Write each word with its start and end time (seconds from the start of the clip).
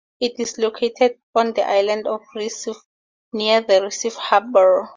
It 0.19 0.39
is 0.39 0.57
located 0.57 1.19
on 1.35 1.53
the 1.53 1.61
Island 1.61 2.07
of 2.07 2.21
Recife, 2.35 2.75
near 3.33 3.61
the 3.61 3.73
Recife 3.81 4.15
harbor. 4.15 4.89